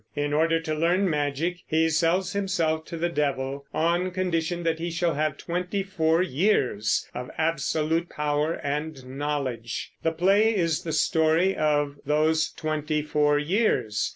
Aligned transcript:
In 0.15 0.33
order 0.33 0.59
to 0.59 0.73
learn 0.73 1.07
magic 1.07 1.59
he 1.67 1.87
sells 1.87 2.33
himself 2.33 2.85
to 2.85 2.97
the 2.97 3.07
devil, 3.07 3.67
on 3.71 4.09
condition 4.09 4.63
that 4.63 4.79
he 4.79 4.89
shall 4.89 5.13
have 5.13 5.37
twenty 5.37 5.83
four 5.83 6.23
years 6.23 7.07
of 7.13 7.29
absolute 7.37 8.09
power 8.09 8.55
and 8.63 9.05
knowledge. 9.05 9.91
The 10.01 10.11
play 10.11 10.55
is 10.55 10.81
the 10.81 10.91
story 10.91 11.55
of 11.55 11.97
those 12.03 12.49
twenty 12.49 13.03
four 13.03 13.37
years. 13.37 14.09